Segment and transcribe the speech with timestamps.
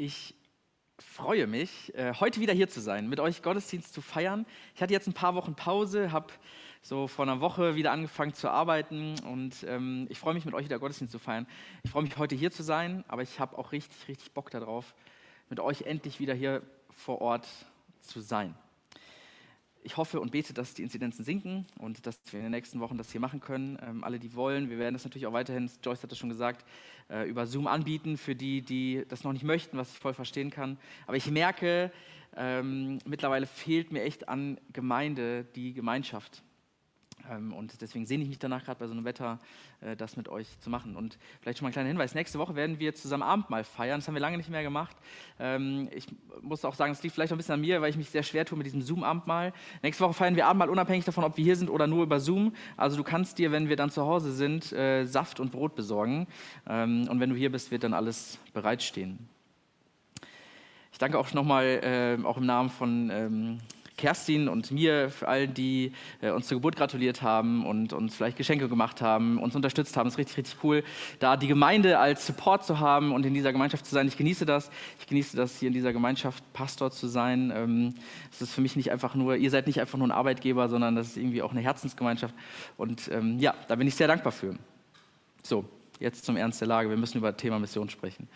[0.00, 0.36] Ich
[1.00, 4.46] freue mich, äh, heute wieder hier zu sein, mit euch Gottesdienst zu feiern.
[4.76, 6.28] Ich hatte jetzt ein paar Wochen Pause, habe
[6.82, 10.66] so vor einer Woche wieder angefangen zu arbeiten und ähm, ich freue mich, mit euch
[10.66, 11.48] wieder Gottesdienst zu feiern.
[11.82, 14.94] Ich freue mich, heute hier zu sein, aber ich habe auch richtig, richtig Bock darauf,
[15.50, 17.48] mit euch endlich wieder hier vor Ort
[18.00, 18.54] zu sein
[19.88, 22.98] ich hoffe und bete, dass die Inzidenzen sinken und dass wir in den nächsten Wochen
[22.98, 23.78] das hier machen können.
[23.80, 26.66] Ähm, alle, die wollen, wir werden das natürlich auch weiterhin, Joyce hat das schon gesagt,
[27.08, 30.50] äh, über Zoom anbieten für die, die das noch nicht möchten, was ich voll verstehen
[30.50, 30.76] kann.
[31.06, 31.90] Aber ich merke,
[32.36, 36.42] ähm, mittlerweile fehlt mir echt an Gemeinde die Gemeinschaft.
[37.30, 39.38] Ähm, und deswegen sehne ich mich danach gerade bei so einem Wetter,
[39.80, 40.96] äh, das mit euch zu machen.
[40.96, 42.14] Und vielleicht schon mal ein kleiner Hinweis.
[42.14, 44.00] Nächste Woche werden wir zusammen Abendmahl feiern.
[44.00, 44.96] Das haben wir lange nicht mehr gemacht.
[45.38, 46.06] Ähm, ich
[46.42, 48.22] muss auch sagen, es liegt vielleicht auch ein bisschen an mir, weil ich mich sehr
[48.22, 49.52] schwer tue mit diesem Zoom-Abendmahl.
[49.82, 52.54] Nächste Woche feiern wir Abendmahl unabhängig davon, ob wir hier sind oder nur über Zoom.
[52.76, 56.26] Also du kannst dir, wenn wir dann zu Hause sind, äh, Saft und Brot besorgen.
[56.68, 59.18] Ähm, und wenn du hier bist, wird dann alles bereitstehen.
[60.92, 63.60] Ich danke auch nochmal, äh, auch im Namen von
[63.98, 68.38] Kerstin und mir, für all die äh, uns zur Geburt gratuliert haben und uns vielleicht
[68.38, 70.06] Geschenke gemacht haben, uns unterstützt haben.
[70.06, 70.82] Es ist richtig, richtig cool,
[71.18, 74.08] da die Gemeinde als Support zu haben und in dieser Gemeinschaft zu sein.
[74.08, 74.70] Ich genieße das.
[75.00, 77.52] Ich genieße das, hier in dieser Gemeinschaft Pastor zu sein.
[77.54, 77.94] Ähm,
[78.32, 80.96] es ist für mich nicht einfach nur, ihr seid nicht einfach nur ein Arbeitgeber, sondern
[80.96, 82.34] das ist irgendwie auch eine Herzensgemeinschaft.
[82.78, 84.54] Und ähm, ja, da bin ich sehr dankbar für.
[85.42, 85.64] So,
[85.98, 86.88] jetzt zum Ernst der Lage.
[86.88, 88.28] Wir müssen über das Thema Mission sprechen.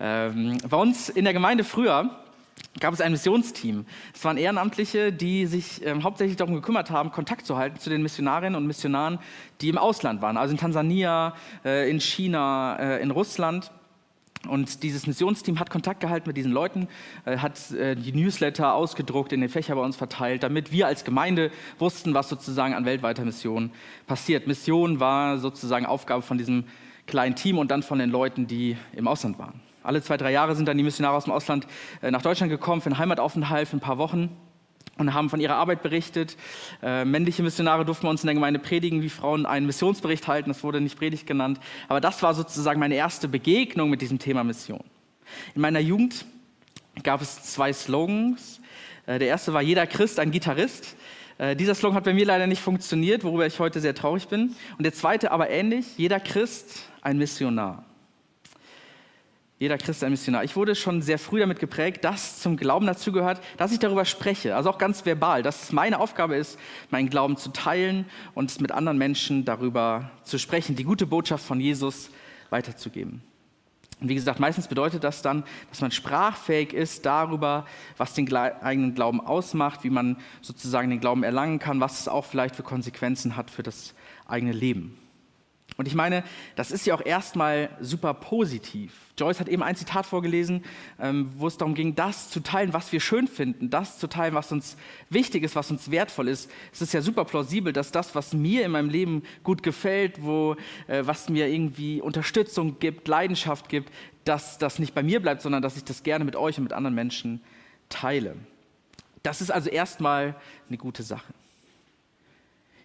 [0.00, 2.25] Ähm, bei uns in der Gemeinde früher,
[2.80, 3.86] gab es ein Missionsteam.
[4.14, 8.02] Es waren Ehrenamtliche, die sich ähm, hauptsächlich darum gekümmert haben, Kontakt zu halten zu den
[8.02, 9.18] Missionarinnen und Missionaren,
[9.60, 13.70] die im Ausland waren, also in Tansania, äh, in China, äh, in Russland.
[14.48, 16.86] Und dieses Missionsteam hat Kontakt gehalten mit diesen Leuten,
[17.24, 21.04] äh, hat äh, die Newsletter ausgedruckt, in den Fächer bei uns verteilt, damit wir als
[21.04, 23.70] Gemeinde wussten, was sozusagen an weltweiter Mission
[24.06, 24.46] passiert.
[24.46, 26.64] Mission war sozusagen Aufgabe von diesem
[27.06, 29.60] kleinen Team und dann von den Leuten, die im Ausland waren.
[29.86, 31.68] Alle zwei, drei Jahre sind dann die Missionare aus dem Ausland
[32.02, 34.36] äh, nach Deutschland gekommen für einen Heimataufenthalt für ein paar Wochen
[34.98, 36.36] und haben von ihrer Arbeit berichtet.
[36.82, 40.50] Äh, männliche Missionare durften wir uns in der Gemeinde predigen, wie Frauen einen Missionsbericht halten.
[40.50, 41.60] Das wurde nicht Predigt genannt.
[41.86, 44.82] Aber das war sozusagen meine erste Begegnung mit diesem Thema Mission.
[45.54, 46.24] In meiner Jugend
[47.04, 48.60] gab es zwei Slogans.
[49.06, 50.96] Äh, der erste war jeder Christ ein Gitarrist.
[51.58, 54.56] Dieser Slogan hat bei mir leider nicht funktioniert, worüber ich heute sehr traurig bin.
[54.78, 57.84] Und der zweite aber ähnlich, jeder Christ ein Missionar.
[59.58, 60.44] Jeder Christ ein Missionar.
[60.44, 64.54] Ich wurde schon sehr früh damit geprägt, dass zum Glauben dazugehört, dass ich darüber spreche,
[64.54, 66.58] also auch ganz verbal, dass es meine Aufgabe ist,
[66.90, 71.58] meinen Glauben zu teilen und mit anderen Menschen darüber zu sprechen, die gute Botschaft von
[71.58, 72.10] Jesus
[72.50, 73.22] weiterzugeben.
[73.98, 77.64] Und wie gesagt, meistens bedeutet das dann, dass man sprachfähig ist darüber,
[77.96, 82.26] was den eigenen Glauben ausmacht, wie man sozusagen den Glauben erlangen kann, was es auch
[82.26, 83.94] vielleicht für Konsequenzen hat für das
[84.26, 84.98] eigene Leben.
[85.76, 88.94] Und ich meine, das ist ja auch erstmal super positiv.
[89.18, 90.64] Joyce hat eben ein Zitat vorgelesen,
[90.98, 94.34] ähm, wo es darum ging, das zu teilen, was wir schön finden, das zu teilen,
[94.34, 94.78] was uns
[95.10, 96.50] wichtig ist, was uns wertvoll ist.
[96.72, 100.56] Es ist ja super plausibel, dass das, was mir in meinem Leben gut gefällt, wo,
[100.86, 103.92] äh, was mir irgendwie Unterstützung gibt, Leidenschaft gibt,
[104.24, 106.72] dass das nicht bei mir bleibt, sondern dass ich das gerne mit euch und mit
[106.72, 107.42] anderen Menschen
[107.90, 108.34] teile.
[109.22, 110.36] Das ist also erstmal
[110.68, 111.34] eine gute Sache.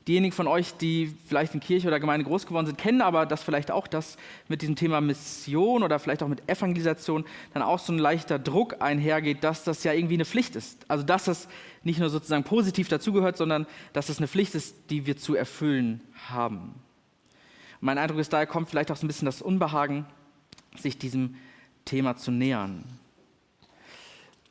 [0.07, 3.44] Diejenigen von euch, die vielleicht in Kirche oder Gemeinde groß geworden sind, kennen aber das
[3.44, 4.17] vielleicht auch, dass
[4.47, 7.23] mit diesem Thema Mission oder vielleicht auch mit Evangelisation
[7.53, 10.85] dann auch so ein leichter Druck einhergeht, dass das ja irgendwie eine Pflicht ist.
[10.88, 11.47] Also dass das
[11.84, 16.01] nicht nur sozusagen positiv dazugehört, sondern dass es eine Pflicht ist, die wir zu erfüllen
[16.29, 16.73] haben.
[17.79, 20.07] Mein Eindruck ist, daher kommt vielleicht auch so ein bisschen das Unbehagen,
[20.78, 21.35] sich diesem
[21.85, 22.83] Thema zu nähern.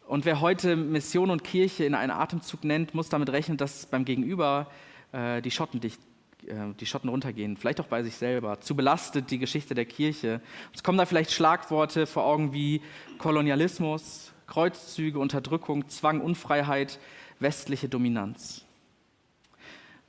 [0.06, 4.04] Und wer heute Mission und Kirche in einen Atemzug nennt, muss damit rechnen, dass beim
[4.04, 4.68] Gegenüber
[5.12, 6.00] äh, die, Schotten dicht,
[6.46, 8.60] äh, die Schotten runtergehen, vielleicht auch bei sich selber.
[8.60, 10.40] Zu belastet die Geschichte der Kirche.
[10.74, 12.82] Es kommen da vielleicht Schlagworte vor Augen wie
[13.18, 16.98] Kolonialismus, Kreuzzüge, Unterdrückung, Zwang, Unfreiheit,
[17.38, 18.64] westliche Dominanz.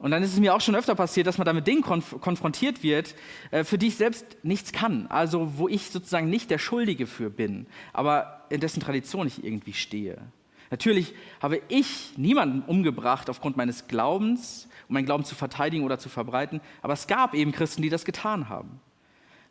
[0.02, 2.20] Und dann ist es mir auch schon öfter passiert, dass man da mit Dingen konf
[2.22, 3.14] konfrontiert wird,
[3.52, 5.06] äh, für die ich selbst nichts kann.
[5.08, 9.74] Also wo ich sozusagen nicht der Schuldige für bin, aber in dessen Tradition ich irgendwie
[9.74, 10.18] stehe.
[10.72, 16.10] Natürlich habe ich niemanden umgebracht aufgrund meines Glaubens, um meinen Glauben zu verteidigen oder zu
[16.10, 18.80] verbreiten, aber es gab eben Christen, die das getan haben.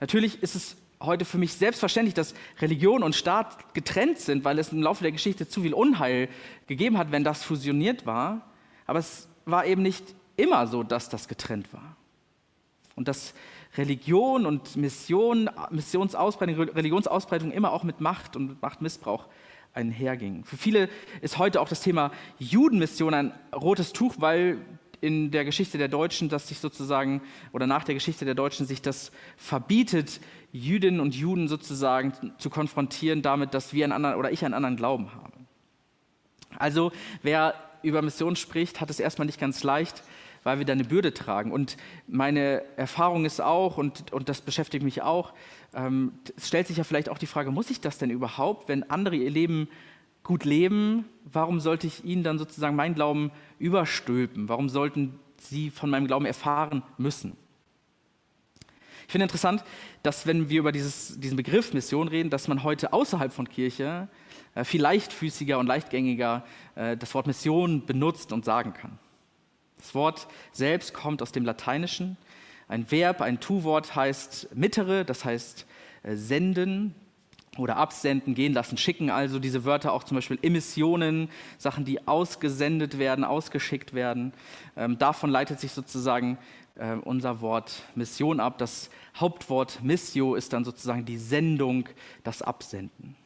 [0.00, 4.72] Natürlich ist es heute für mich selbstverständlich, dass Religion und Staat getrennt sind, weil es
[4.72, 6.28] im Laufe der Geschichte zu viel Unheil
[6.66, 8.50] gegeben hat, wenn das fusioniert war.
[8.86, 11.96] Aber es war eben nicht immer so, dass das getrennt war.
[12.96, 13.34] Und dass
[13.76, 19.26] Religion und Mission, Missionsausbreitung, Religionsausbreitung immer auch mit Macht und Machtmissbrauch
[19.74, 20.44] einherging.
[20.44, 20.88] Für viele
[21.20, 24.58] ist heute auch das Thema Judenmission ein rotes Tuch, weil
[25.00, 27.22] in der Geschichte der Deutschen, dass sich sozusagen,
[27.52, 30.20] oder nach der Geschichte der Deutschen, sich das verbietet,
[30.52, 34.76] Jüdinnen und Juden sozusagen zu konfrontieren damit, dass wir einen anderen oder ich einen anderen
[34.76, 35.32] Glauben habe.
[36.58, 36.92] Also
[37.22, 40.02] wer über Mission spricht, hat es erstmal nicht ganz leicht,
[40.42, 41.52] weil wir da eine Bürde tragen.
[41.52, 41.76] Und
[42.06, 45.32] meine Erfahrung ist auch, und, und das beschäftigt mich auch,
[45.74, 48.88] ähm, es stellt sich ja vielleicht auch die Frage, muss ich das denn überhaupt, wenn
[48.90, 49.68] andere ihr Leben
[50.22, 54.48] gut leben, warum sollte ich ihnen dann sozusagen meinen Glauben überstülpen?
[54.48, 57.36] Warum sollten sie von meinem Glauben erfahren müssen?
[59.06, 59.64] Ich finde interessant,
[60.04, 64.08] dass wenn wir über dieses, diesen Begriff Mission reden, dass man heute außerhalb von Kirche
[64.54, 66.44] äh, viel leichtfüßiger und leichtgängiger
[66.76, 68.98] äh, das Wort Mission benutzt und sagen kann.
[69.80, 72.18] Das Wort selbst kommt aus dem Lateinischen.
[72.68, 75.66] Ein Verb, ein Tu-Wort heißt mittere, das heißt
[76.02, 76.94] äh, senden
[77.56, 79.10] oder absenden, gehen lassen, schicken.
[79.10, 84.32] Also diese Wörter auch zum Beispiel Emissionen, Sachen, die ausgesendet werden, ausgeschickt werden.
[84.76, 86.38] Ähm, davon leitet sich sozusagen
[86.76, 88.58] äh, unser Wort Mission ab.
[88.58, 91.88] Das Hauptwort Missio ist dann sozusagen die Sendung,
[92.22, 93.16] das Absenden.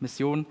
[0.00, 0.46] Mission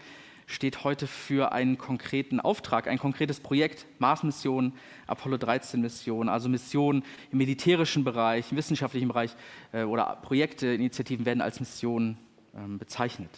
[0.49, 4.73] steht heute für einen konkreten Auftrag, ein konkretes Projekt, Mars-Mission,
[5.05, 9.35] Apollo 13-Mission, also Missionen im militärischen Bereich, im wissenschaftlichen Bereich
[9.71, 12.17] äh, oder Projekte, Initiativen werden als Missionen
[12.55, 13.29] ähm, bezeichnet.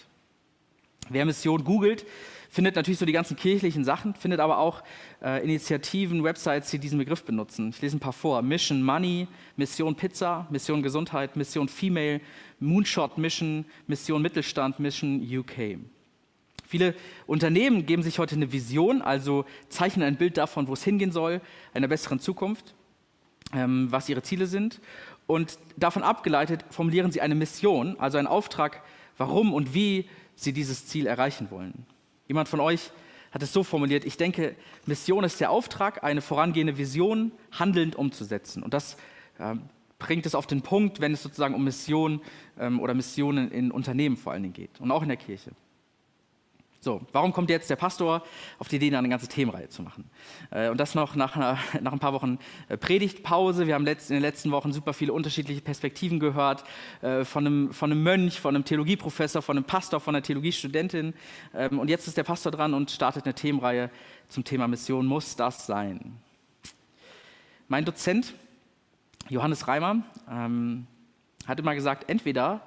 [1.10, 2.06] Wer Mission googelt,
[2.50, 4.81] findet natürlich so die ganzen kirchlichen Sachen, findet aber auch
[5.22, 7.72] äh, Initiativen, Websites, die diesen Begriff benutzen.
[7.72, 8.42] Ich lese ein paar vor.
[8.42, 9.28] Mission Money,
[9.58, 12.22] Mission Pizza, Mission Gesundheit, Mission Female,
[12.62, 15.78] Moonshot Mission, Mission Mittelstand, Mission UK.
[16.72, 16.96] Viele
[17.28, 21.42] Unternehmen geben sich heute eine Vision, also zeichnen ein Bild davon, wo es hingehen soll,
[21.74, 22.76] einer besseren Zukunft,
[23.54, 24.80] ähm, was ihre Ziele sind.
[25.28, 28.84] Und davon abgeleitet formulieren sie eine Mission, also einen Auftrag,
[29.18, 31.86] warum und wie sie dieses Ziel erreichen wollen.
[32.30, 32.92] Jemand von euch
[33.32, 38.64] hat es so formuliert, ich denke, Mission ist der Auftrag, eine vorangehende Vision handelnd umzusetzen.
[38.64, 38.96] Und das
[39.40, 39.56] äh,
[40.00, 42.22] bringt es auf den Punkt, wenn es sozusagen um Mission
[42.58, 45.52] ähm, oder Missionen in Unternehmen vor allen Dingen geht und auch in der Kirche.
[46.83, 48.24] So, warum kommt jetzt der Pastor
[48.57, 50.10] auf die Idee, eine ganze Themenreihe zu machen?
[50.50, 52.39] Äh, und das noch nach, einer, nach ein paar Wochen
[52.69, 53.68] äh, Predigtpause.
[53.68, 56.63] Wir haben in den letzten Wochen super viele unterschiedliche Perspektiven gehört,
[57.04, 61.13] äh, von einem, von einem Mönch, von einem Theologieprofessor, von einem Pastor, von einer Theologiestudentin.
[61.54, 63.92] Ähm, und jetzt ist der Pastor dran und startet eine Themenreihe
[64.27, 65.06] zum Thema Mission.
[65.06, 66.18] Muss das sein?
[67.68, 68.34] Mein Dozent,
[69.30, 70.88] Johannes Reimer, ähm,
[71.45, 72.62] hat immer gesagt, entweder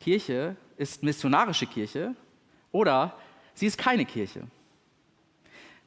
[0.00, 2.16] Kirche ist missionarische Kirche
[2.72, 3.14] oder
[3.60, 4.44] Sie ist keine Kirche.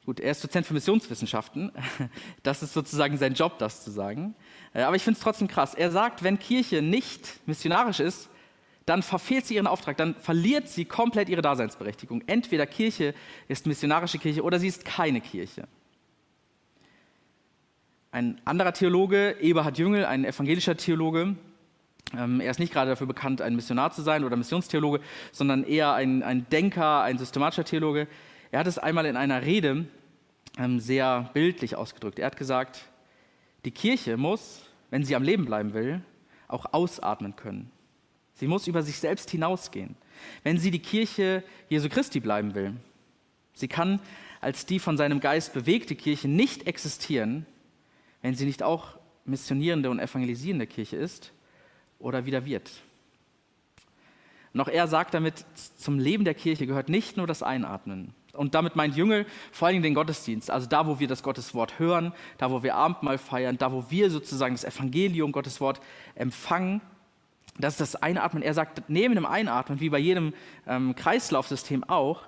[0.06, 1.72] Gut, er ist Dozent für Missionswissenschaften.
[2.44, 4.36] Das ist sozusagen sein Job, das zu sagen.
[4.74, 5.74] Äh, aber ich finde es trotzdem krass.
[5.74, 8.30] Er sagt, wenn Kirche nicht missionarisch ist,
[8.86, 12.22] dann verfehlt sie ihren Auftrag, dann verliert sie komplett ihre Daseinsberechtigung.
[12.28, 13.12] Entweder Kirche
[13.48, 15.66] ist missionarische Kirche oder sie ist keine Kirche.
[18.12, 21.34] Ein anderer Theologe, Eberhard Jüngel, ein evangelischer Theologe,
[22.12, 25.00] er ist nicht gerade dafür bekannt, ein Missionar zu sein oder Missionstheologe,
[25.32, 28.06] sondern eher ein, ein Denker, ein systematischer Theologe.
[28.50, 29.86] Er hat es einmal in einer Rede
[30.58, 32.18] ähm, sehr bildlich ausgedrückt.
[32.18, 32.84] Er hat gesagt,
[33.64, 36.02] die Kirche muss, wenn sie am Leben bleiben will,
[36.46, 37.70] auch ausatmen können.
[38.34, 39.96] Sie muss über sich selbst hinausgehen.
[40.42, 42.74] Wenn sie die Kirche Jesu Christi bleiben will,
[43.54, 44.00] sie kann
[44.40, 47.46] als die von seinem Geist bewegte Kirche nicht existieren,
[48.22, 51.32] wenn sie nicht auch missionierende und evangelisierende Kirche ist
[51.98, 52.70] oder wieder wird.
[54.52, 55.44] Noch er sagt damit,
[55.76, 58.14] zum Leben der Kirche gehört nicht nur das Einatmen.
[58.32, 62.12] Und damit meint Jüngel vor Dingen den Gottesdienst, also da, wo wir das Gotteswort hören,
[62.38, 65.80] da, wo wir Abendmahl feiern, da, wo wir sozusagen das Evangelium, Gottes Wort
[66.14, 66.80] empfangen.
[67.58, 68.42] Das ist das Einatmen.
[68.42, 70.34] Er sagt, neben dem Einatmen, wie bei jedem
[70.66, 72.22] ähm, Kreislaufsystem auch,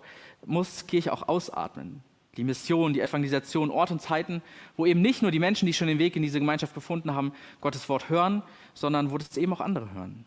[0.44, 2.02] muss Kirche auch ausatmen
[2.36, 4.42] die Mission, die Evangelisation, Ort und Zeiten,
[4.76, 7.32] wo eben nicht nur die Menschen, die schon den Weg in diese Gemeinschaft gefunden haben,
[7.60, 8.42] Gottes Wort hören,
[8.74, 10.24] sondern wo das eben auch andere hören.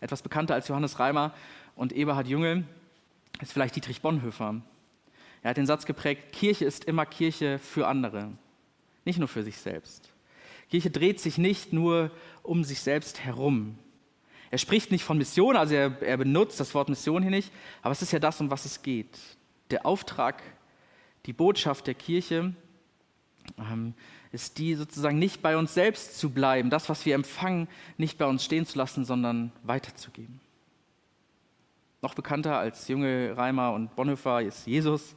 [0.00, 1.34] Etwas bekannter als Johannes Reimer
[1.74, 2.64] und Eberhard Jüngel
[3.40, 4.60] ist vielleicht Dietrich Bonhoeffer.
[5.42, 8.30] Er hat den Satz geprägt, Kirche ist immer Kirche für andere,
[9.04, 10.12] nicht nur für sich selbst.
[10.70, 12.10] Kirche dreht sich nicht nur
[12.42, 13.78] um sich selbst herum.
[14.50, 17.50] Er spricht nicht von Mission, also er, er benutzt das Wort Mission hier nicht,
[17.82, 19.18] aber es ist ja das, um was es geht
[19.70, 20.42] der Auftrag,
[21.26, 22.54] die Botschaft der Kirche
[23.58, 23.94] ähm,
[24.32, 28.26] ist die sozusagen nicht bei uns selbst zu bleiben, das, was wir empfangen, nicht bei
[28.26, 30.40] uns stehen zu lassen, sondern weiterzugeben.
[32.02, 35.16] Noch bekannter als junge Reimer und Bonhoeffer ist Jesus.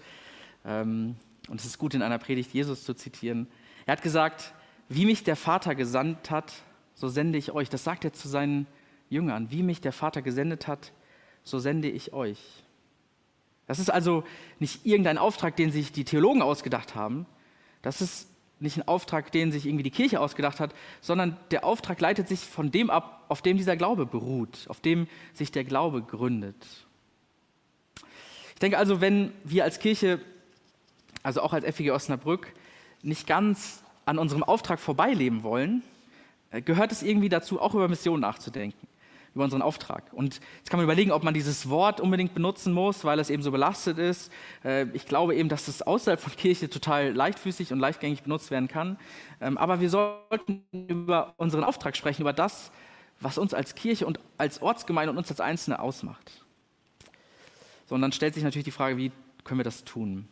[0.66, 1.16] Ähm,
[1.48, 3.48] und es ist gut, in einer Predigt Jesus zu zitieren.
[3.86, 4.54] Er hat gesagt,
[4.90, 6.54] wie mich der Vater gesandt hat,
[6.94, 7.70] so sende ich euch.
[7.70, 8.68] Das sagt er zu seinen
[9.10, 9.52] Jüngern.
[9.52, 10.92] Wie mich der Vater gesendet hat,
[11.44, 12.64] so sende ich euch.
[13.72, 14.26] Das ist also
[14.60, 17.26] nicht irgendein Auftrag, den sich die Theologen ausgedacht haben,
[17.82, 18.28] Das ist
[18.60, 22.42] nicht ein Auftrag, den sich irgendwie die Kirche ausgedacht hat, sondern der Auftrag leitet sich
[22.42, 26.58] von dem ab, auf dem dieser Glaube beruht, auf dem sich der Glaube gründet.
[28.50, 30.20] Ich denke also, wenn wir als Kirche,
[31.24, 32.52] also auch als FEG Osnabrück,
[33.04, 35.82] nicht ganz an unserem Auftrag vorbeileben wollen,
[36.52, 38.91] äh, gehört es irgendwie dazu, auch über Mission nachzudenken
[39.34, 40.12] über unseren Auftrag.
[40.12, 43.44] Und jetzt kann man überlegen, ob man dieses Wort unbedingt benutzen muss, weil es eben
[43.44, 44.32] so belastet ist.
[44.64, 48.68] Äh, ich glaube eben, dass es außerhalb von Kirche total leichtfüßig und leichtgängig benutzt werden
[48.68, 48.98] kann.
[49.40, 52.72] Ähm, aber wir sollten über unseren Auftrag sprechen, über das,
[53.22, 56.44] was uns als Kirche und als Ortsgemeinde und uns als Einzelne ausmacht.
[57.88, 59.12] So, und dann stellt sich natürlich die Frage, wie
[59.44, 60.28] können wir das tun?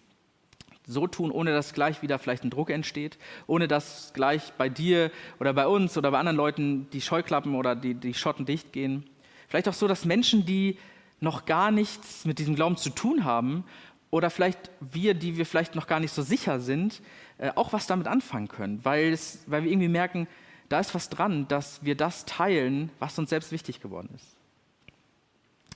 [0.89, 3.17] So tun, ohne dass gleich wieder vielleicht ein Druck entsteht,
[3.47, 7.75] ohne dass gleich bei dir oder bei uns oder bei anderen Leuten die Scheuklappen oder
[7.75, 9.05] die, die Schotten dicht gehen.
[9.47, 10.77] Vielleicht auch so, dass Menschen, die
[11.19, 13.65] noch gar nichts mit diesem Glauben zu tun haben
[14.09, 17.01] oder vielleicht wir, die wir vielleicht noch gar nicht so sicher sind,
[17.37, 20.27] äh, auch was damit anfangen können, weil, es, weil wir irgendwie merken,
[20.69, 24.35] da ist was dran, dass wir das teilen, was uns selbst wichtig geworden ist.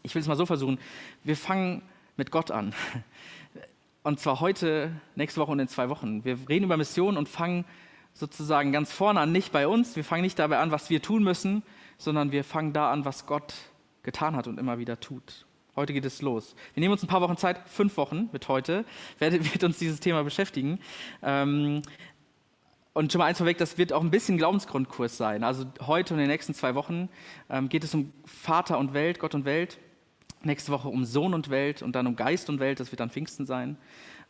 [0.02, 0.80] Ich will es mal so versuchen.
[1.24, 1.82] Wir fangen
[2.18, 2.74] mit Gott an.
[4.06, 6.26] Und zwar heute, nächste Woche und in zwei Wochen.
[6.26, 7.64] Wir reden über Mission und fangen
[8.12, 9.96] sozusagen ganz vorne an, nicht bei uns.
[9.96, 11.64] Wir fangen nicht dabei an, was wir tun müssen,
[11.98, 13.54] sondern wir fangen da an, was Gott
[14.04, 15.46] getan hat und immer wieder tut.
[15.78, 16.54] Heute geht es los.
[16.74, 18.84] Wir nehmen uns ein paar Wochen Zeit, fünf Wochen mit heute,
[19.20, 20.80] wird uns dieses Thema beschäftigen.
[21.22, 21.82] Ähm,
[22.92, 25.46] und schon mal eins vorweg, das wird auch ein bisschen Glaubensgrundkurs sein.
[25.46, 27.08] Also heute und in den nächsten zwei Wochen
[27.50, 29.80] ähm, geht es um Vater und Welt, Gott und Welt
[30.46, 33.10] nächste Woche um Sohn und Welt und dann um Geist und Welt, das wird dann
[33.10, 33.78] Pfingsten sein.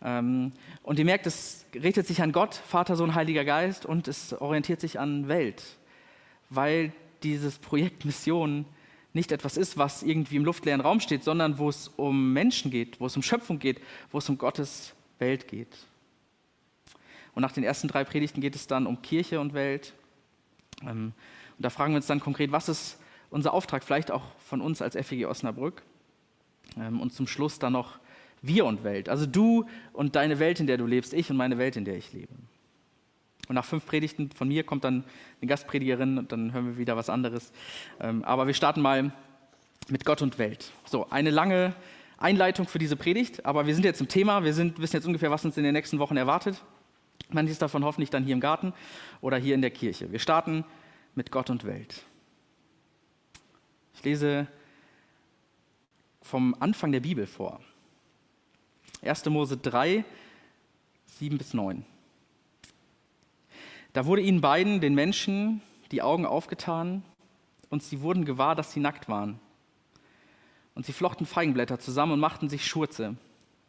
[0.02, 0.52] Ähm,
[0.82, 4.82] und ihr merkt, es richtet sich an Gott, Vater, Sohn, Heiliger Geist und es orientiert
[4.82, 5.64] sich an Welt,
[6.50, 6.92] weil
[7.24, 8.66] dieses Projekt Mission
[9.14, 13.00] nicht etwas ist, was irgendwie im luftleeren Raum steht, sondern wo es um Menschen geht,
[13.00, 13.80] wo es um Schöpfung geht,
[14.12, 15.78] wo es um Gottes Welt geht.
[17.36, 19.94] Und nach den ersten drei Predigten geht es dann um Kirche und Welt.
[20.82, 21.14] Ähm,
[21.58, 24.82] und da fragen wir uns dann konkret, was ist unser Auftrag, vielleicht auch von uns
[24.82, 25.84] als FEG Osnabrück?
[26.78, 28.00] Ähm, und zum Schluss dann noch
[28.42, 29.10] wir und Welt.
[29.10, 31.98] Also du und deine Welt, in der du lebst, ich und meine Welt, in der
[31.98, 32.34] ich lebe.
[33.48, 35.04] Und nach fünf Predigten von mir kommt dann
[35.42, 37.52] eine Gastpredigerin und dann hören wir wieder was anderes.
[38.00, 39.12] Ähm, aber wir starten mal
[39.90, 40.72] mit Gott und Welt.
[40.86, 41.74] So, eine lange
[42.18, 44.44] Einleitung für diese Predigt, aber wir sind jetzt im Thema.
[44.44, 46.62] Wir sind, wissen jetzt ungefähr, was uns in den nächsten Wochen erwartet.
[47.30, 48.74] Manches davon hoffentlich dann hier im Garten
[49.20, 50.12] oder hier in der Kirche.
[50.12, 50.64] Wir starten
[51.16, 52.04] mit Gott und Welt.
[53.96, 54.48] Ich lese
[56.24, 57.60] vom Anfang der Bibel vor.
[59.04, 59.26] 1.
[59.26, 60.06] Mose 3,
[61.06, 61.86] 7 bis 9.
[63.92, 65.62] Da wurde ihnen beiden, den Menschen,
[65.92, 67.04] die Augen aufgetan
[67.70, 69.40] und sie wurden gewahr, dass sie nackt waren.
[70.74, 73.16] Und sie flochten Feigenblätter zusammen und machten sich Schurze.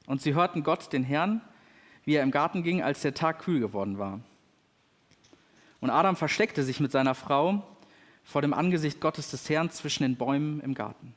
[0.06, 1.42] Und sie hörten Gott, den Herrn,
[2.04, 4.20] wie er im Garten ging, als der Tag kühl geworden war.
[5.80, 7.62] Und Adam versteckte sich mit seiner Frau
[8.23, 11.14] vor dem Angesicht Gottes des Herrn zwischen den Bäumen im Garten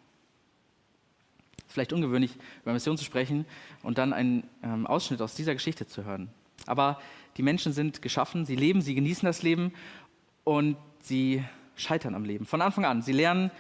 [1.67, 2.31] vielleicht ungewöhnlich,
[2.63, 3.45] über Mission zu sprechen
[3.83, 6.29] und dann einen ähm, Ausschnitt aus dieser Geschichte zu hören.
[6.65, 6.99] Aber
[7.37, 9.73] die Menschen sind geschaffen, sie leben, sie genießen das Leben
[10.43, 11.43] und sie
[11.75, 12.45] scheitern am Leben.
[12.45, 13.01] Von Anfang an.
[13.01, 13.51] Sie lernen,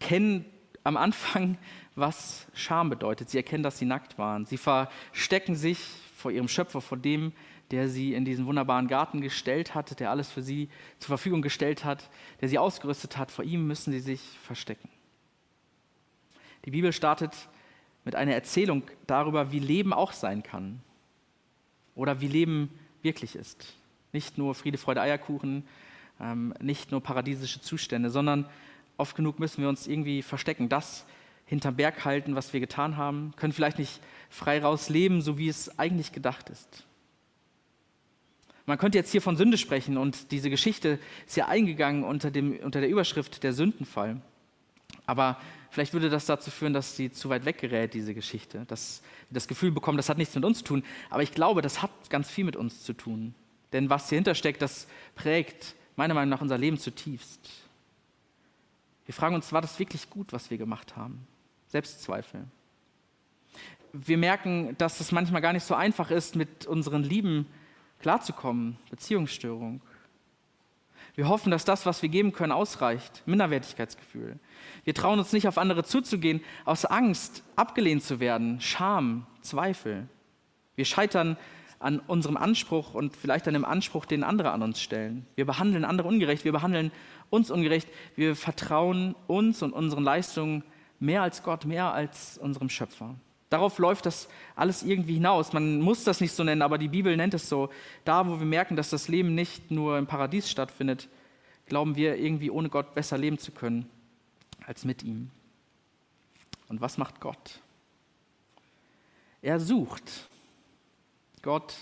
[0.00, 0.44] kennen
[0.82, 1.58] am Anfang,
[1.94, 3.30] was Scham bedeutet.
[3.30, 4.46] Sie erkennen, dass sie nackt waren.
[4.46, 5.78] Sie verstecken sich
[6.16, 7.32] vor ihrem Schöpfer, vor dem,
[7.70, 11.84] der sie in diesen wunderbaren Garten gestellt hat, der alles für sie zur Verfügung gestellt
[11.84, 12.10] hat,
[12.40, 13.30] der sie ausgerüstet hat.
[13.30, 14.88] Vor ihm müssen sie sich verstecken.
[16.64, 17.34] Die Bibel startet
[18.04, 20.80] mit einer Erzählung darüber, wie Leben auch sein kann
[21.94, 22.70] oder wie Leben
[23.02, 23.76] wirklich ist.
[24.12, 25.64] Nicht nur Friede, Freude, Eierkuchen,
[26.20, 28.46] ähm, nicht nur paradiesische Zustände, sondern
[28.96, 31.06] oft genug müssen wir uns irgendwie verstecken, das
[31.46, 35.48] hinterm Berg halten, was wir getan haben, können vielleicht nicht frei raus leben, so wie
[35.48, 36.86] es eigentlich gedacht ist.
[38.66, 42.56] Man könnte jetzt hier von Sünde sprechen und diese Geschichte ist ja eingegangen unter, dem,
[42.60, 44.20] unter der Überschrift der Sündenfall.
[45.06, 45.38] Aber
[45.70, 48.64] Vielleicht würde das dazu führen, dass sie zu weit weggerät, diese Geschichte.
[48.66, 50.84] Dass wir das Gefühl bekommen, das hat nichts mit uns zu tun.
[51.10, 53.34] Aber ich glaube, das hat ganz viel mit uns zu tun.
[53.72, 57.40] Denn was dahinter steckt, das prägt meiner Meinung nach unser Leben zutiefst.
[59.06, 61.26] Wir fragen uns, war das wirklich gut, was wir gemacht haben?
[61.68, 62.44] Selbstzweifel.
[63.92, 67.46] Wir merken, dass es manchmal gar nicht so einfach ist, mit unseren Lieben
[68.00, 68.76] klarzukommen.
[68.90, 69.80] Beziehungsstörung.
[71.14, 73.22] Wir hoffen, dass das, was wir geben können, ausreicht.
[73.26, 74.38] Minderwertigkeitsgefühl.
[74.84, 80.08] Wir trauen uns nicht, auf andere zuzugehen, aus Angst, abgelehnt zu werden, Scham, Zweifel.
[80.76, 81.36] Wir scheitern
[81.78, 85.26] an unserem Anspruch und vielleicht an dem Anspruch, den andere an uns stellen.
[85.34, 86.92] Wir behandeln andere ungerecht, wir behandeln
[87.30, 90.62] uns ungerecht, wir vertrauen uns und unseren Leistungen
[90.98, 93.14] mehr als Gott, mehr als unserem Schöpfer.
[93.50, 95.52] Darauf läuft das alles irgendwie hinaus.
[95.52, 97.68] Man muss das nicht so nennen, aber die Bibel nennt es so.
[98.04, 101.08] Da, wo wir merken, dass das Leben nicht nur im Paradies stattfindet,
[101.66, 103.90] glauben wir irgendwie ohne Gott besser leben zu können
[104.66, 105.30] als mit ihm.
[106.68, 107.58] Und was macht Gott?
[109.42, 110.28] Er sucht.
[111.42, 111.74] Gott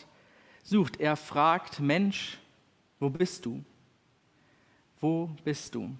[0.62, 0.98] sucht.
[0.98, 2.38] Er fragt, Mensch,
[2.98, 3.62] wo bist du?
[5.00, 5.94] Wo bist du?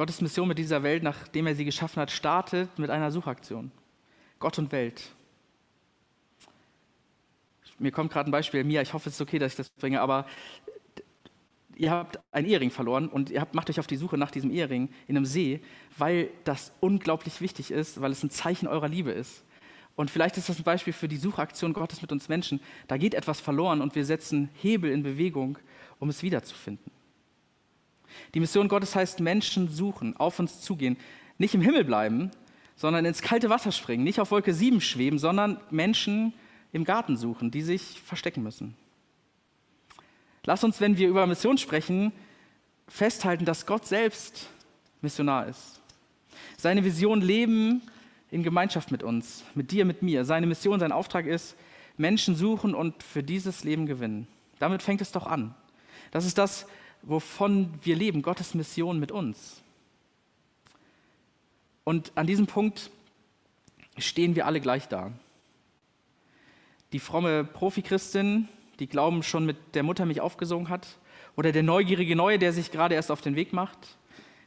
[0.00, 3.70] Gottes Mission mit dieser Welt, nachdem er sie geschaffen hat, startet mit einer Suchaktion.
[4.38, 5.10] Gott und Welt.
[7.78, 10.00] Mir kommt gerade ein Beispiel, Mia, ich hoffe, es ist okay, dass ich das bringe,
[10.00, 10.24] aber
[11.76, 14.50] ihr habt einen Ehering verloren und ihr habt, macht euch auf die Suche nach diesem
[14.50, 15.60] Ehering in einem See,
[15.98, 19.44] weil das unglaublich wichtig ist, weil es ein Zeichen eurer Liebe ist.
[19.96, 22.60] Und vielleicht ist das ein Beispiel für die Suchaktion Gottes mit uns Menschen.
[22.88, 25.58] Da geht etwas verloren und wir setzen Hebel in Bewegung,
[25.98, 26.90] um es wiederzufinden.
[28.34, 30.96] Die Mission Gottes heißt Menschen suchen, auf uns zugehen,
[31.38, 32.30] nicht im Himmel bleiben,
[32.76, 36.32] sondern ins kalte Wasser springen, nicht auf Wolke 7 schweben, sondern Menschen
[36.72, 38.74] im Garten suchen, die sich verstecken müssen.
[40.44, 42.12] Lass uns, wenn wir über Mission sprechen,
[42.88, 44.48] festhalten, dass Gott selbst
[45.02, 45.80] Missionar ist.
[46.56, 47.82] Seine Vision leben
[48.30, 50.24] in Gemeinschaft mit uns, mit dir, mit mir.
[50.24, 51.56] Seine Mission, sein Auftrag ist,
[51.96, 54.26] Menschen suchen und für dieses Leben gewinnen.
[54.58, 55.54] Damit fängt es doch an.
[56.10, 56.66] Das ist das,
[57.02, 59.60] wovon wir leben, Gottes Mission mit uns.
[61.84, 62.90] Und an diesem Punkt
[63.98, 65.12] stehen wir alle gleich da.
[66.92, 70.86] Die fromme Profichristin, die Glauben schon mit der Mutter mich aufgesungen hat,
[71.36, 73.78] oder der neugierige Neue, der sich gerade erst auf den Weg macht,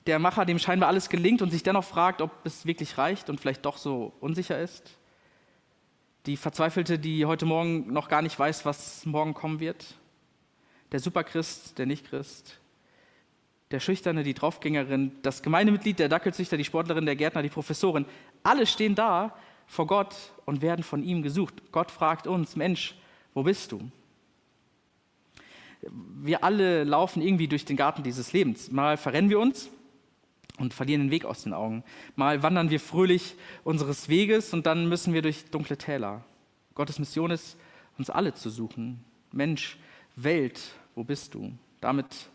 [0.06, 3.40] der Macher, dem scheinbar alles gelingt und sich dennoch fragt, ob es wirklich reicht und
[3.40, 4.98] vielleicht doch so unsicher ist,
[6.26, 9.96] die Verzweifelte, die heute Morgen noch gar nicht weiß, was morgen kommen wird,
[10.94, 12.60] der Superchrist, der Nichtchrist,
[13.72, 18.06] der Schüchterne, die Draufgängerin, das Gemeindemitglied, der Dackelzüchter, die Sportlerin, der Gärtner, die Professorin,
[18.44, 19.36] alle stehen da
[19.68, 21.56] vor Gott und werden von ihm gesucht.
[21.74, 22.96] Gott fragt uns, Mensch,
[23.34, 23.92] wo bist du?
[25.92, 28.72] wir alle laufen irgendwie durch den Garten dieses Lebens.
[28.72, 29.70] Mal verrennen wir uns
[30.58, 31.84] und verlieren den Weg aus den Augen.
[32.16, 36.24] Mal wandern wir fröhlich unseres Weges und dann müssen wir durch dunkle Täler.
[36.76, 37.58] Gottes Mission ist,
[37.98, 39.04] uns alle zu suchen.
[39.32, 39.78] Mensch,
[40.16, 40.62] Welt,
[40.96, 41.52] wo bist du?
[41.82, 42.30] Damit,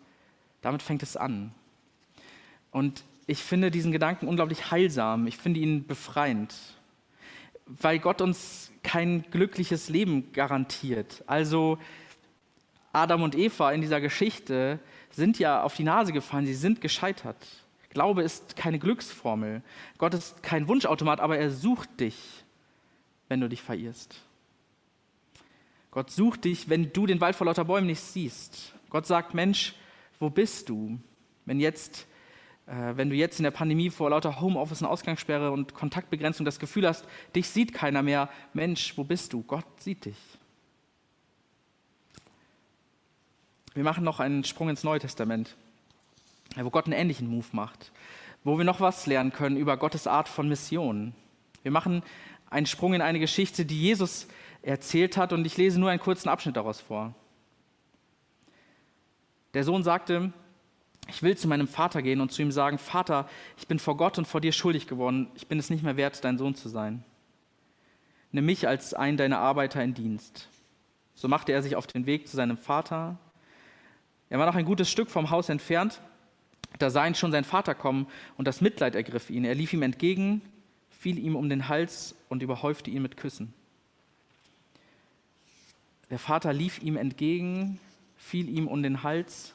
[0.61, 1.53] damit fängt es an.
[2.71, 5.27] Und ich finde diesen Gedanken unglaublich heilsam.
[5.27, 6.55] Ich finde ihn befreiend,
[7.67, 11.23] weil Gott uns kein glückliches Leben garantiert.
[11.27, 11.79] Also
[12.93, 17.47] Adam und Eva in dieser Geschichte sind ja auf die Nase gefallen, sie sind gescheitert.
[17.91, 19.63] Glaube ist keine Glücksformel.
[19.99, 22.17] Gott ist kein Wunschautomat, aber er sucht dich,
[23.29, 24.23] wenn du dich verirrst.
[25.99, 28.73] Gott sucht dich, wenn du den Wald vor lauter Bäumen nicht siehst.
[28.89, 29.75] Gott sagt, Mensch,
[30.21, 30.97] wo bist du?
[31.45, 32.07] Wenn jetzt,
[32.69, 36.61] äh, wenn du jetzt in der Pandemie vor lauter Homeoffice und Ausgangssperre und Kontaktbegrenzung das
[36.61, 38.29] Gefühl hast, dich sieht keiner mehr.
[38.55, 39.43] Mensch, wo bist du?
[39.43, 40.15] Gott sieht dich.
[43.75, 45.57] Wir machen noch einen Sprung ins Neue Testament,
[46.55, 47.91] wo Gott einen ähnlichen Move macht,
[48.45, 51.13] wo wir noch was lernen können über Gottes Art von Mission.
[51.65, 52.05] Wir machen
[52.51, 54.29] einen Sprung in eine Geschichte, die Jesus
[54.69, 57.15] erzählt hat und ich lese nur einen kurzen Abschnitt daraus vor.
[59.55, 60.33] Der Sohn sagte,
[61.09, 64.19] ich will zu meinem Vater gehen und zu ihm sagen, Vater, ich bin vor Gott
[64.19, 67.03] und vor dir schuldig geworden, ich bin es nicht mehr wert, dein Sohn zu sein.
[68.31, 70.49] Nimm mich als einen deiner Arbeiter in Dienst.
[71.15, 73.19] So machte er sich auf den Weg zu seinem Vater
[74.31, 76.01] er war noch ein gutes Stück vom Haus entfernt.
[76.79, 79.45] Da sah ihn schon sein Vater kommen und das Mitleid ergriff ihn.
[79.45, 80.43] Er lief ihm entgegen,
[80.91, 83.55] fiel ihm um den Hals und überhäufte ihn mit Küssen.
[86.11, 87.79] Der Vater lief ihm entgegen,
[88.17, 89.55] fiel ihm um den Hals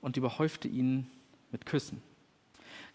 [0.00, 1.06] und überhäufte ihn
[1.52, 2.02] mit Küssen.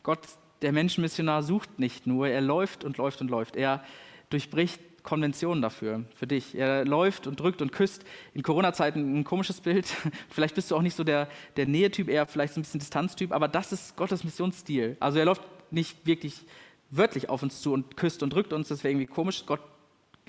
[0.03, 0.27] Gott,
[0.61, 3.55] der Menschenmissionar, sucht nicht nur, er läuft und läuft und läuft.
[3.55, 3.83] Er
[4.29, 6.55] durchbricht Konventionen dafür, für dich.
[6.55, 8.03] Er läuft und drückt und küsst.
[8.33, 9.85] In Corona-Zeiten ein komisches Bild.
[10.29, 13.31] Vielleicht bist du auch nicht so der, der Nähetyp, eher vielleicht so ein bisschen Distanztyp,
[13.31, 14.97] aber das ist Gottes Missionsstil.
[14.99, 16.41] Also er läuft nicht wirklich
[16.89, 19.45] wörtlich auf uns zu und küsst und drückt uns, das wäre irgendwie komisch.
[19.45, 19.61] Gott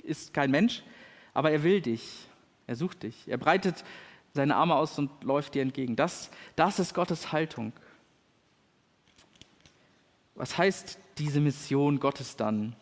[0.03, 0.83] ist kein Mensch,
[1.33, 2.27] aber er will dich.
[2.67, 3.27] Er sucht dich.
[3.27, 3.83] Er breitet
[4.33, 5.95] seine Arme aus und läuft dir entgegen.
[5.95, 7.73] Das, das ist Gottes Haltung.
[10.35, 12.75] Was heißt diese Mission Gottes dann?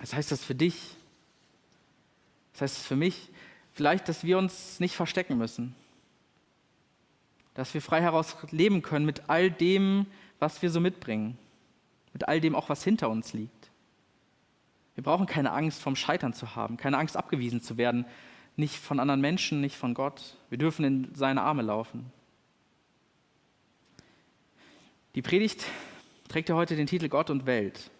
[0.00, 0.96] Was heißt das für dich?
[2.52, 3.30] Das heißt für mich
[3.72, 5.74] vielleicht, dass wir uns nicht verstecken müssen.
[7.54, 10.06] Dass wir frei heraus leben können mit all dem,
[10.40, 11.38] was wir so mitbringen.
[12.12, 13.70] Mit all dem auch, was hinter uns liegt.
[14.94, 18.04] Wir brauchen keine Angst vom Scheitern zu haben, keine Angst abgewiesen zu werden.
[18.56, 20.36] Nicht von anderen Menschen, nicht von Gott.
[20.48, 22.12] Wir dürfen in seine Arme laufen.
[25.14, 25.64] Die Predigt
[26.28, 27.90] trägt ja heute den Titel Gott und Welt.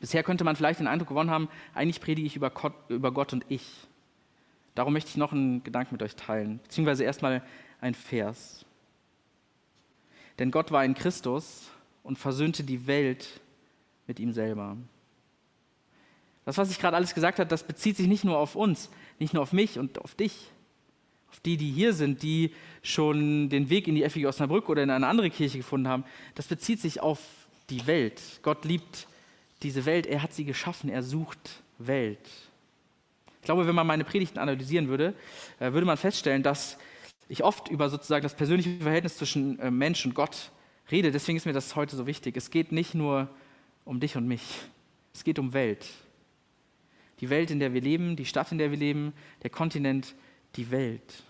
[0.00, 3.86] Bisher könnte man vielleicht den Eindruck gewonnen haben, eigentlich predige ich über Gott, und ich.
[4.74, 7.42] Darum möchte ich noch einen Gedanken mit euch teilen, beziehungsweise erstmal
[7.80, 8.64] ein Vers.
[10.38, 11.70] Denn Gott war in Christus
[12.02, 13.40] und versöhnte die Welt
[14.06, 14.76] mit ihm selber.
[16.44, 19.32] Das, was ich gerade alles gesagt habe, das bezieht sich nicht nur auf uns, nicht
[19.34, 20.50] nur auf mich und auf dich,
[21.30, 22.52] auf die, die hier sind, die
[22.82, 26.04] schon den Weg in die FG Osnabrück oder in eine andere Kirche gefunden haben.
[26.34, 27.20] Das bezieht sich auf
[27.70, 28.20] die Welt.
[28.42, 29.06] Gott liebt
[29.62, 32.18] diese Welt, er hat sie geschaffen, er sucht Welt.
[33.40, 35.14] Ich glaube, wenn man meine Predigten analysieren würde,
[35.58, 36.76] äh, würde man feststellen, dass
[37.28, 40.50] ich oft über sozusagen das persönliche Verhältnis zwischen äh, Mensch und Gott
[40.90, 41.10] rede.
[41.10, 42.36] Deswegen ist mir das heute so wichtig.
[42.36, 43.28] Es geht nicht nur
[43.84, 44.42] um dich und mich.
[45.14, 45.86] Es geht um Welt.
[47.22, 50.14] Die Welt, in der wir leben, die Stadt, in der wir leben, der Kontinent,
[50.56, 51.22] die Welt.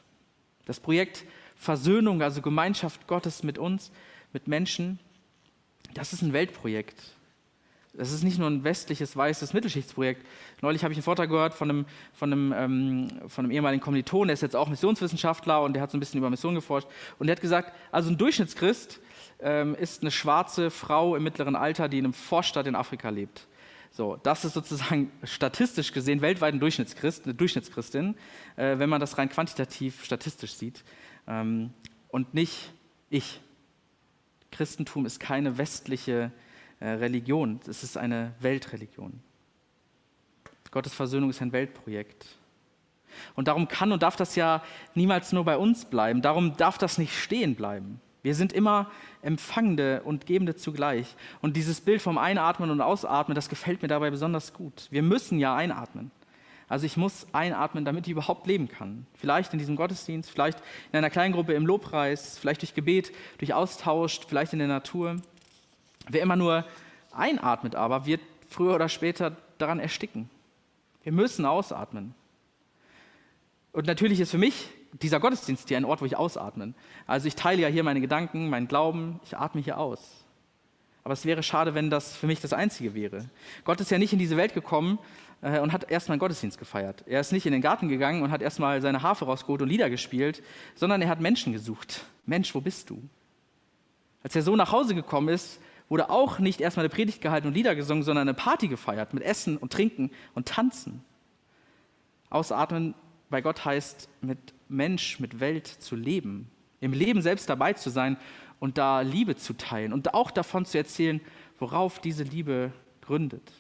[0.64, 1.24] Das Projekt
[1.54, 3.92] Versöhnung, also Gemeinschaft Gottes mit uns,
[4.32, 4.98] mit Menschen,
[5.94, 6.96] das ist ein Weltprojekt.
[7.94, 10.26] Das ist nicht nur ein westliches, weißes Mittelschichtsprojekt.
[10.62, 14.28] Neulich habe ich einen Vortrag gehört von einem, von einem, ähm, von einem ehemaligen Kommiliton,
[14.28, 16.88] der ist jetzt auch Missionswissenschaftler und der hat so ein bisschen über Mission geforscht.
[17.18, 18.98] Und der hat gesagt, also ein Durchschnittschrist
[19.40, 23.46] ähm, ist eine schwarze Frau im mittleren Alter, die in einem Vorstadt in Afrika lebt.
[23.92, 28.16] So, das ist sozusagen statistisch gesehen weltweit ein Durchschnittschrist, eine Durchschnittschristin,
[28.56, 30.82] äh, wenn man das rein quantitativ statistisch sieht.
[31.26, 31.72] Ähm,
[32.08, 32.72] und nicht
[33.10, 33.40] ich.
[34.50, 36.32] Christentum ist keine westliche
[36.80, 39.20] äh, Religion, es ist eine Weltreligion.
[40.70, 42.26] Gottes Versöhnung ist ein Weltprojekt.
[43.34, 44.62] Und darum kann und darf das ja
[44.94, 46.22] niemals nur bei uns bleiben.
[46.22, 48.00] Darum darf das nicht stehen bleiben.
[48.22, 51.16] Wir sind immer Empfangende und Gebende zugleich.
[51.40, 54.86] Und dieses Bild vom Einatmen und Ausatmen, das gefällt mir dabei besonders gut.
[54.90, 56.10] Wir müssen ja einatmen.
[56.68, 59.06] Also ich muss einatmen, damit ich überhaupt leben kann.
[59.14, 60.58] Vielleicht in diesem Gottesdienst, vielleicht
[60.90, 65.16] in einer kleinen Gruppe im Lobpreis, vielleicht durch Gebet, durch Austausch, vielleicht in der Natur.
[66.08, 66.64] Wer immer nur
[67.12, 70.30] einatmet aber, wird früher oder später daran ersticken.
[71.02, 72.14] Wir müssen ausatmen.
[73.72, 74.68] Und natürlich ist für mich
[75.00, 76.74] dieser Gottesdienst hier ein Ort, wo ich ausatmen.
[77.06, 80.24] Also ich teile ja hier meine Gedanken, meinen Glauben, ich atme hier aus.
[81.04, 83.28] Aber es wäre schade, wenn das für mich das Einzige wäre.
[83.64, 84.98] Gott ist ja nicht in diese Welt gekommen
[85.40, 87.04] äh, und hat erstmal einen Gottesdienst gefeiert.
[87.06, 89.90] Er ist nicht in den Garten gegangen und hat erstmal seine Harfe rausgeholt und Lieder
[89.90, 90.42] gespielt,
[90.74, 92.04] sondern er hat Menschen gesucht.
[92.26, 93.02] Mensch, wo bist du?
[94.22, 97.54] Als er so nach Hause gekommen ist, wurde auch nicht erstmal eine Predigt gehalten und
[97.54, 101.04] Lieder gesungen, sondern eine Party gefeiert mit Essen und Trinken und Tanzen.
[102.30, 102.94] Ausatmen
[103.28, 104.38] bei Gott heißt, mit
[104.72, 108.16] Mensch, mit Welt zu leben, im Leben selbst dabei zu sein
[108.58, 111.20] und da Liebe zu teilen und auch davon zu erzählen,
[111.58, 113.52] worauf diese Liebe gründet.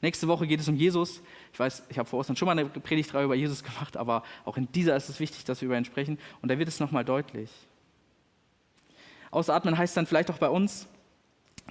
[0.00, 1.22] Nächste Woche geht es um Jesus.
[1.52, 4.56] Ich weiß, ich habe vor Ostern schon mal eine Predigtreihe über Jesus gemacht, aber auch
[4.56, 6.18] in dieser ist es wichtig, dass wir über ihn sprechen.
[6.42, 7.50] Und da wird es nochmal deutlich.
[9.30, 10.88] Ausatmen heißt dann vielleicht auch bei uns,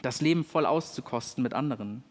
[0.02, 2.04] das Leben voll auszukosten mit anderen,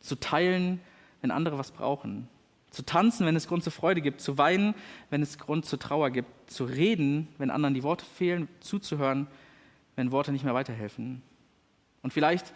[0.00, 0.80] zu teilen,
[1.22, 2.28] wenn andere was brauchen,
[2.74, 4.74] zu tanzen, wenn es Grund zur Freude gibt, zu weinen,
[5.10, 9.26] wenn es Grund zur Trauer gibt, zu reden, wenn anderen die Worte fehlen, zuzuhören,
[9.96, 11.22] wenn Worte nicht mehr weiterhelfen.
[12.02, 12.52] Und vielleicht,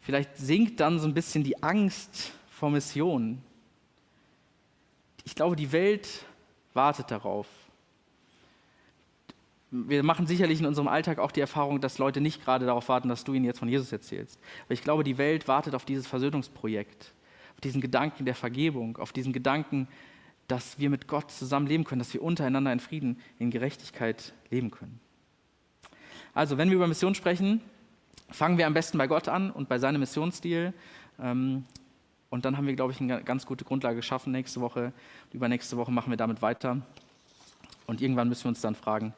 [0.00, 3.42] vielleicht sinkt dann so ein bisschen die Angst vor Mission.
[5.24, 6.24] Ich glaube, die Welt
[6.74, 7.48] wartet darauf.
[9.70, 13.08] Wir machen sicherlich in unserem Alltag auch die Erfahrung, dass Leute nicht gerade darauf warten,
[13.08, 14.38] dass du ihnen jetzt von Jesus erzählst.
[14.66, 17.12] Aber ich glaube, die Welt wartet auf dieses Versöhnungsprojekt
[17.56, 19.88] auf diesen Gedanken der Vergebung, auf diesen Gedanken,
[20.46, 24.70] dass wir mit Gott zusammen leben können, dass wir untereinander in Frieden, in Gerechtigkeit leben
[24.70, 25.00] können.
[26.34, 27.62] Also, wenn wir über Mission sprechen,
[28.30, 30.74] fangen wir am besten bei Gott an und bei seinem Missionsstil.
[31.18, 31.64] Ähm,
[32.28, 34.92] und dann haben wir, glaube ich, eine ganz gute Grundlage geschaffen nächste Woche.
[35.32, 36.82] Übernächste Woche machen wir damit weiter.
[37.86, 39.14] Und irgendwann müssen wir uns dann fragen,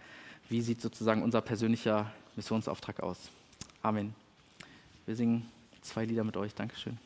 [0.48, 3.30] wie sieht sozusagen unser persönlicher Missionsauftrag aus.
[3.82, 4.14] Amen.
[5.06, 6.54] Wir singen zwei Lieder mit euch.
[6.54, 6.98] Dankeschön.